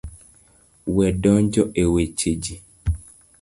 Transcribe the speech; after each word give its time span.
We 0.95 1.05
donjo 1.23 1.63
e 1.81 1.83
weche 1.93 2.31
ji. 2.43 2.55